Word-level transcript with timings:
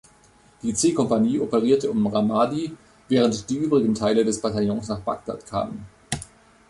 Die 0.63 0.73
C-Kompanie 0.73 1.39
operierte 1.39 1.91
um 1.91 2.07
Ramadi, 2.07 2.75
während 3.07 3.47
die 3.51 3.57
übrigen 3.57 3.93
Teile 3.93 4.25
des 4.25 4.41
Bataillons 4.41 4.87
nach 4.87 5.01
Bagdad 5.01 5.45
kamen. 5.45 5.85